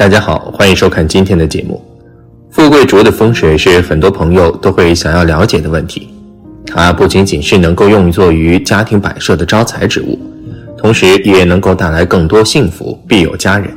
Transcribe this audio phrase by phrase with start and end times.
[0.00, 1.78] 大家好，欢迎收看今天的节目。
[2.48, 6.08] 富贵竹的风水是很多朋友都会想要了解的问题。
[6.64, 10.18] 它不仅仅是能够用作于家庭摆设的招财植物，
[10.78, 13.70] 同时也能够带来更多幸福，必有家人。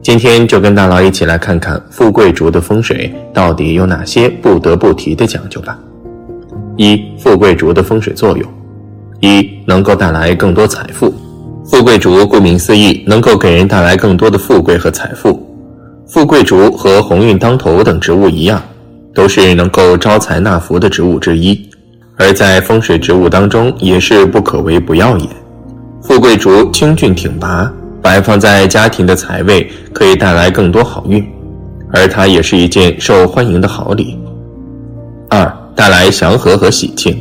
[0.00, 5.76] 今天就跟大佬一起来看看富贵竹的风水到底有哪些不得不提的讲究吧。
[6.76, 8.48] 一、富贵竹的风水作用：
[9.18, 11.12] 一、能够带来更多财富。
[11.66, 15.42] 富贵竹顾名思义，能够给人带来更多的富贵和财富。
[16.06, 18.62] 富贵竹和鸿运当头等植物一样，
[19.14, 21.68] 都是能够招财纳福的植物之一，
[22.16, 25.26] 而在风水植物当中也是不可为不要也。
[26.02, 27.72] 富贵竹清俊挺拔。
[28.02, 31.26] 摆放在家庭的财位可以带来更多好运，
[31.90, 34.18] 而它也是一件受欢迎的好礼。
[35.30, 37.16] 二，带来祥和和喜庆。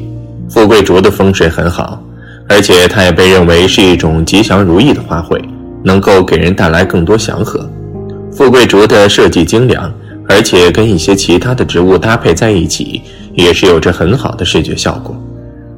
[0.50, 2.04] 富贵竹的风水很好，
[2.50, 5.41] 而且它也被认为是一种吉祥如意的花卉，
[5.84, 7.70] 能够给人带来更多祥和。
[8.32, 9.91] 富贵竹的设计精良，
[10.27, 13.02] 而且跟一些其他的植物搭配在一起，
[13.34, 15.16] 也是有着很好的视觉效果，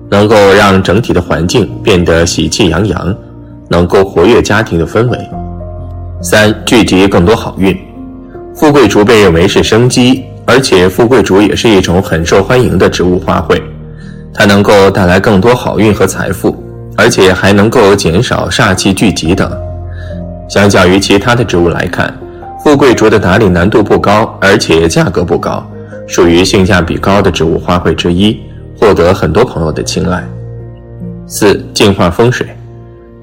[0.10, 3.16] 能够让整体的环境变得喜气洋洋。
[3.68, 5.18] 能够活跃家庭的氛围。
[6.22, 7.76] 三、聚集更多好运。
[8.54, 13.60] 富贵竹被认为是生机，而且富贵竹也是一种很受欢迎的植物花卉，
[14.38, 16.62] 它能够带来更多好运和财富，
[16.98, 19.50] 而且还能够减少煞气聚集等。
[20.50, 22.14] 相较于其他的植物来看，
[22.64, 25.66] 富贵竹的打理难度不高，而且价格不高，
[26.06, 28.40] 属于性价比高的植物花卉之一，
[28.78, 30.24] 获得很多朋友的青睐。
[31.26, 32.46] 四、净化风水。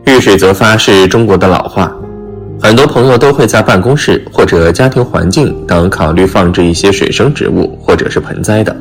[0.06, 1.92] 遇水则发是中国的老话，
[2.60, 8.74] 很多朋友都会在办公室或者家庭环境等考虑放置一些水生植物或者是盆栽的。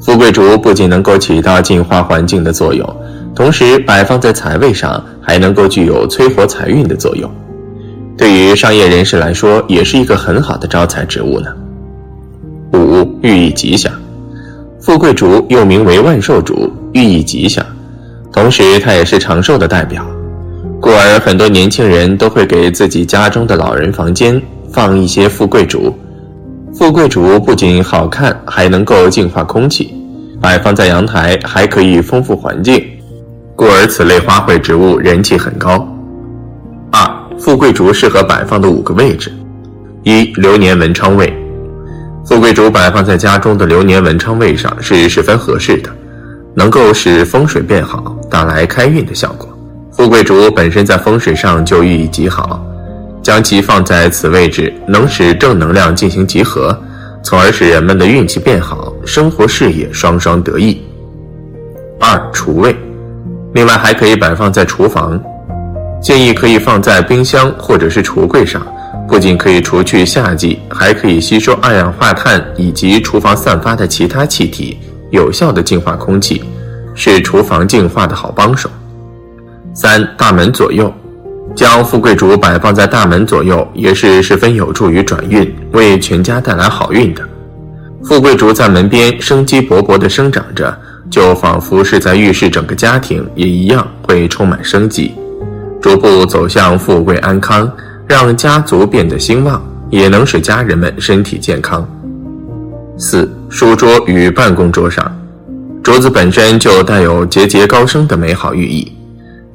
[0.00, 2.96] 富贵竹不仅能够起到净化环境的作用，
[3.34, 7.30] 同时摆放在财位上还能够具有催活财运的作用，
[8.16, 11.50] 对于商业人士来说也是一个很好的招财植物呢。
[12.72, 13.92] 五寓意吉祥，
[14.80, 17.64] 富贵竹又名为万寿竹，寓意吉祥，
[18.32, 20.06] 同时它也是长寿的代表。
[20.80, 25.92] 故而，很多年轻人都会给自己家中的老人房间放一些富贵竹。
[26.74, 29.94] 富贵竹不仅好看，还能够净化空气，
[30.40, 32.84] 摆放在阳台还可以丰富环境。
[33.56, 35.88] 故而，此类花卉植物人气很高。
[36.92, 37.00] 二、
[37.38, 39.32] 富贵竹适合摆放的五个位置：
[40.04, 41.32] 一、流年文昌位。
[42.24, 45.90] 富贵竹摆放在家中的流年文昌位上是十分合适的，
[46.54, 49.48] 能够使风水变好，带来开运的效果。
[49.90, 52.62] 富贵竹本身在风水上就寓意极好，
[53.28, 56.74] 将其放在此位置，能使正能量进行集合，
[57.22, 60.82] 从而使人们的运气变好，生活事业双双得意。
[62.00, 62.74] 二厨卫，
[63.52, 65.22] 另外还可以摆放在厨房，
[66.00, 68.66] 建议可以放在冰箱或者是橱柜上，
[69.06, 74.78] 不仅可以除去夏季，还可以吸收二氧化碳以及厨房散发的其他气体，
[75.10, 76.42] 有效的净化空气，
[76.94, 78.70] 是厨房净化的好帮手。
[79.74, 80.90] 三大门左右，
[81.58, 87.28] 将富贵竹摆放在大门左右，也是十分有助于转运，为全家带来好运的。
[88.04, 90.72] 富贵竹在门边生机勃勃地生长着，
[91.10, 95.16] 就仿佛是在预示整个家庭也一样会充满生机，
[95.82, 97.68] 逐步走向富贵安康，
[98.06, 99.60] 让家族变得兴旺，
[99.90, 101.84] 也能使家人们身体健康。
[102.96, 105.12] 四书桌与办公桌上，
[105.82, 108.92] 竹子本身就带有节节高升的美好寓意。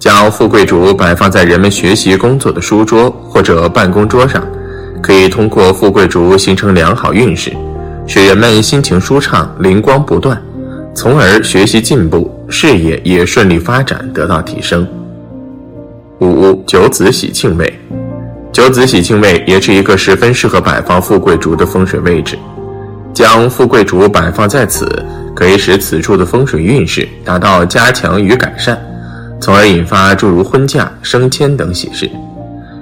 [0.03, 4.45] 将富贵竹摆放在人们学习工作的书桌或者办公桌上，
[5.01, 7.53] 可以通过富贵竹形成良好运势，
[8.05, 10.37] 使人们心情舒畅、灵光不断，
[10.93, 14.85] 从而学习进步，事业也顺利发展，得到提升。
[16.19, 17.73] 五九子喜庆位，
[18.51, 22.37] 九子喜庆位也是一个十分适合摆放富贵竹的风水位置。
[23.13, 24.85] 将富贵竹摆放在此，
[25.33, 28.77] 可以使此处的风水运势达到加强与改善。
[29.43, 32.09] 从而引发诸如婚嫁、升迁等喜事，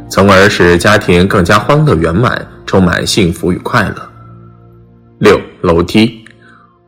[0.07, 3.95] 从而使家庭更加欢乐圆满，充满幸福与快乐。
[5.17, 6.23] 六楼梯，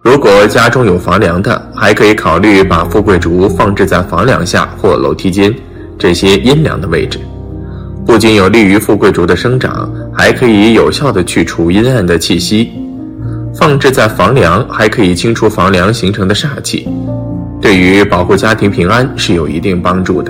[0.04, 5.52] 如果家中有房梁的，还可以考虑把富贵竹放置在房梁下或楼梯间
[5.98, 7.18] 这些阴凉的位置，
[8.06, 12.72] 不仅有利于富贵竹的生长，还可以有效的去除阴暗的气息。
[13.56, 16.88] 放置在房梁，还可以清除房梁形成的煞气。
[17.64, 20.30] 对于保护家庭平安是有一定帮助的。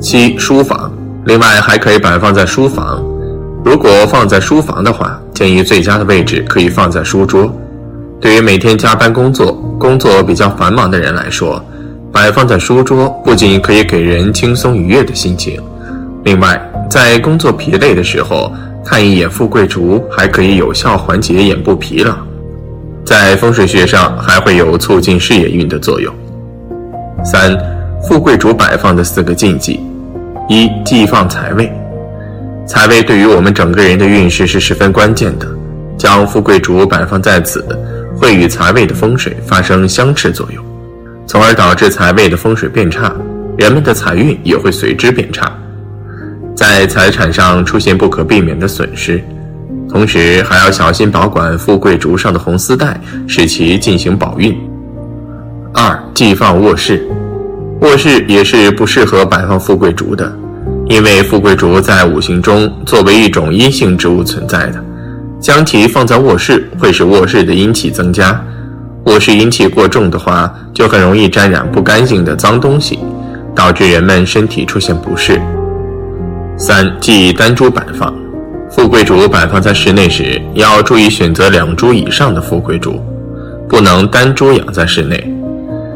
[0.00, 0.90] 七书房，
[1.26, 3.04] 另外还可以摆放在书房。
[3.62, 7.52] 如果放在书房的话，建议最佳的位置可以放在书桌。
[8.18, 11.62] 对于每天加班工作、工作比较繁忙的人来说，
[12.10, 15.60] 摆放在书桌不仅可以给人轻松愉悦的心情，
[16.24, 16.58] 另外
[16.88, 18.50] 在工作疲累的时候，
[18.82, 22.16] 看一眼富贵竹还可以有效缓解眼部疲劳，
[23.04, 26.10] 在风水学上还会有促进事业运的作用。
[27.24, 27.56] 三、
[28.02, 29.80] 富贵竹摆放的四个禁忌：
[30.48, 31.70] 一、忌放财位。
[32.66, 35.46] 财位对于我们整个人的运势是十分关键的，
[35.98, 37.64] 将富贵竹摆放在此，
[38.16, 40.64] 会与财位的风水发生相斥作用，
[41.26, 43.12] 从而导致财位的风水变差，
[43.56, 45.52] 人们的财运也会随之变差，
[46.54, 49.22] 在财产上出现不可避免的损失，
[49.88, 54.56] 同时还要小心保管富贵竹上的红丝带，使其进行保运。
[55.74, 57.06] 二、忌放卧室，
[57.80, 60.32] 卧室也是不适合摆放富贵竹的。
[60.86, 64.82] 因为富贵竹在五行中作为一种阴性植物存在的，
[65.38, 68.42] 将其放在卧室会使卧室的阴气增加。
[69.04, 72.98] 卧室阴气过重的话，就很容易沾染不干净的脏东西，
[73.54, 75.40] 导致人们身体出现不适。
[76.56, 78.12] 三忌单株摆放，
[78.70, 83.00] 富贵竹摆放在室内时，要注意选择两株以上的富贵竹，
[83.68, 85.32] 不能单株养在室内，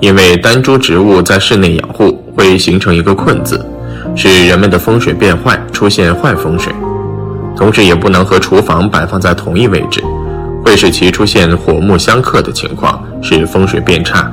[0.03, 3.65] 因为单株植物在室内养护会形成一个困字。
[4.17, 6.73] 使人们的风水变坏，出现坏风水，
[7.57, 10.03] 同时也不能和厨房摆放在同一位置，
[10.65, 14.31] 会使其出现火木相克的情况，使风水变差。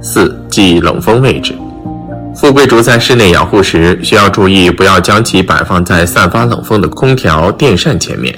[0.00, 1.52] 四忌冷风位置，
[2.36, 8.32] 富贵竹在室内养护时，需要注意不要将其摆放在散发冷风的空调、电扇前面，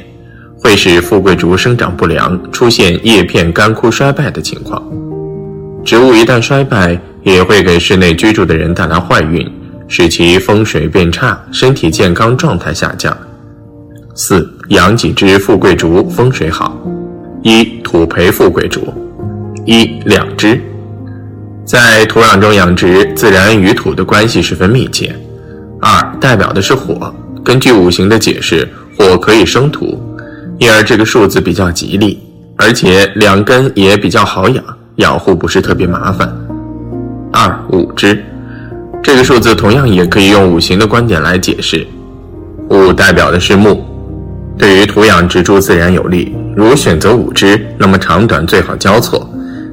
[0.59, 4.83] 会使富贵竹生长不良，出现叶片干枯衰败的情况。
[5.89, 9.51] 植物一旦衰败，也会给室内居住的人带来坏运。
[9.89, 13.17] 使其风水变差，身体健康状态下降。
[14.15, 16.79] 四养几只富贵竹风水好：
[17.43, 18.93] 一土培富贵竹，
[19.65, 20.61] 一两只。
[21.65, 25.11] 在土壤中养殖，自然与土的关系十分密切。
[25.81, 27.11] 二代表的是火，
[27.43, 29.99] 根据五行的解释，火可以生土，
[30.59, 32.19] 因而这个数字比较吉利，
[32.59, 34.63] 而且两根也比较好养，
[34.99, 36.29] 养护不是特别麻烦。
[37.33, 38.23] 二五只。
[39.01, 41.87] 这个数字同样也可以用五行的观点来解释，
[42.69, 43.81] 五代表的是木，
[44.59, 46.37] 对于土养植株自然有利。
[46.57, 49.29] 如选择五支，那么长短最好交错，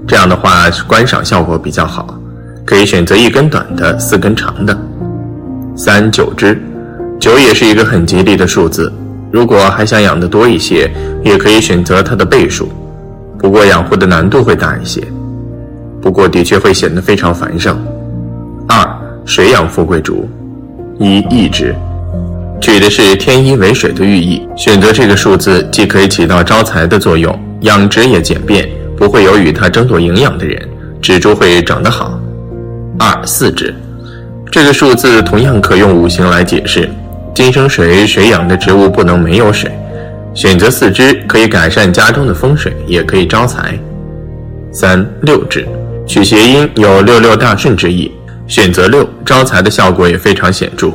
[0.08, 2.20] 这样的话观赏效果比较好。
[2.64, 4.78] 可以选择一根短的，四根长的。
[5.76, 6.62] 三九支，
[7.20, 8.94] 九也是一个很吉利的数字。
[9.32, 10.90] 如果还想养的多一些，
[11.24, 12.70] 也可以选择它的倍数，
[13.40, 15.04] 不过养护的难度会大一些，
[16.06, 17.76] 不过的确会显得非常繁盛。
[18.70, 18.88] 二。
[19.26, 20.30] 水养富贵竹，
[21.00, 21.74] 一意之，
[22.62, 24.48] 取的是天一为水的寓意。
[24.56, 30.62] 选择这个数字，既可以起到招财的作用，养殖也简便，不会有与它争夺营养的人，
[31.02, 32.20] 植株会长得好。
[33.00, 33.74] 二四支，
[34.52, 36.88] 这个数字同样可用五行来解释。
[37.34, 39.72] 金生水，水养的植物不能没有水。
[40.36, 43.76] 选择四支，可以改善家中的风水，也可以招财。
[44.72, 45.68] 三六支，
[46.06, 48.12] 取谐音，有六六大顺之意。
[48.48, 50.92] 选择六招财的效果也非常显著，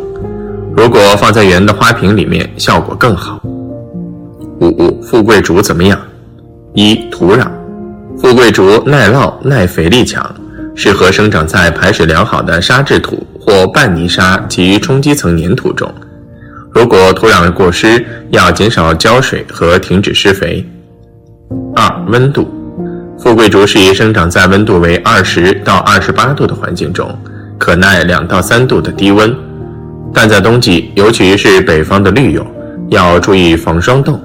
[0.77, 3.41] 如果放在圆的花瓶里面，效果更好。
[4.61, 5.99] 五富贵竹怎么样？
[6.75, 7.49] 一土壤，
[8.19, 10.25] 富贵竹耐涝耐肥力强，
[10.77, 15.93] 适合生长在排水良好的沙质土或半泥沙及冲积层粘土中。
[16.71, 20.64] 如果土壤过湿，要减少浇水和停止施肥。
[21.75, 22.49] 二温度，
[23.23, 27.07] 富贵竹适宜生长在温度为二十到二十八度的环境中。
[27.59, 29.37] 可耐两到三度的低温，
[30.15, 32.47] 但在冬季，尤其是北方的绿友，
[32.89, 34.19] 要注意防霜冻。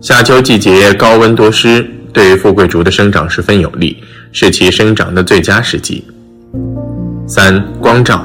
[0.00, 6.02] 夏秋季节高温多湿，对富贵竹的生长十分有利，是其生长的最佳时机。
[7.26, 8.24] 三光照，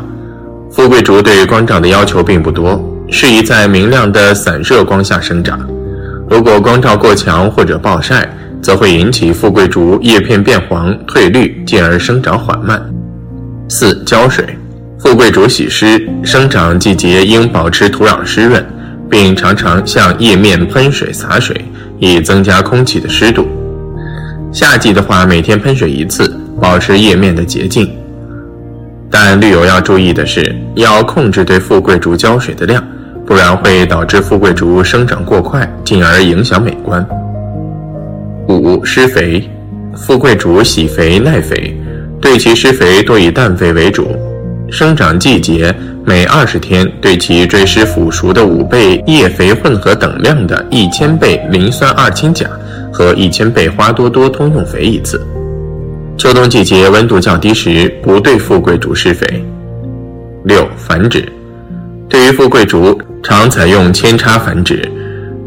[0.72, 5.60] 富贵竹对光照的要求并不多，适宜在明亮的散射光下生长。
[6.30, 12.82] 如果光照过强或者暴晒，则会引起富贵竹叶片变黄、褪绿，进而生长缓慢。
[13.68, 14.46] 四浇水，
[15.00, 18.63] 富贵竹喜湿，生长季节应保持土壤湿润，
[19.10, 21.65] 并常常向叶面喷水洒水，
[22.00, 23.48] 以增加空气的湿度。
[24.51, 27.89] 夏季的话，每天喷水一次，保持叶面的洁净。
[29.10, 32.86] 但绿友要注意的是，要控制对富贵竹浇水的量，
[33.25, 37.06] 不然会导致富贵竹生长过快，进而影响美观。
[38.48, 39.50] 五施肥，
[39.96, 41.76] 富贵竹喜肥耐肥。
[42.20, 44.08] 对其施肥多以氮肥为主，
[44.70, 45.74] 生长季节
[46.06, 52.48] 每二十天对其追施腐熟的五倍叶肥混合等量的一千倍磷酸二氢钾
[52.94, 55.20] 和一千倍花多多通用肥一次。
[56.18, 59.44] 秋冬季节温度较低时，不对富贵竹施肥。
[60.44, 61.28] 六繁殖，
[62.08, 64.88] 对于富贵竹常采用扦插繁殖，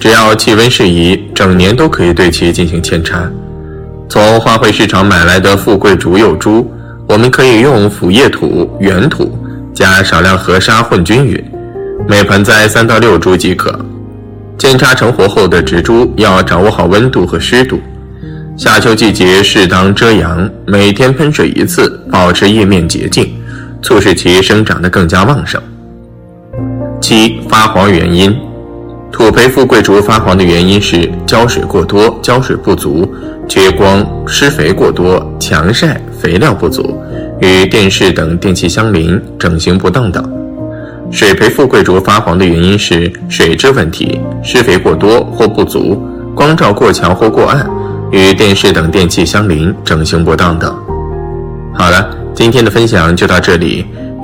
[0.05, 3.27] 只要气温适宜，整年都可以对其进行扦插。
[4.07, 6.71] 从花卉市场买来的富贵竹幼株，
[7.09, 9.35] 我们可以用腐叶土、原土
[9.73, 11.43] 加少量河沙混均匀，
[12.07, 13.75] 每盆栽三到六株即可。
[14.59, 17.81] 扦插成活后的植株要掌握好温度和湿度，
[18.59, 23.33] 夏秋季节适当遮阳，每天喷水一次，保持叶面洁净，
[23.81, 25.59] 促使其生长得更加旺盛。
[27.01, 28.37] 七发黄原因，
[29.15, 33.09] 土培富贵竹发黄的原因是浇水过多、浇水不足、
[33.49, 37.01] 缺光、施肥过多、强晒、肥料不足，
[37.41, 40.29] 与电视等电器相邻、整形不当等。
[41.13, 45.97] 水培富贵竹发黄的原因是水质问题、施肥过多或不足、
[46.35, 47.65] 光照过强或过暗、
[48.11, 50.77] 与电视等电器相邻、整形不当等。
[51.73, 53.87] 好了，今天的分享就到这里，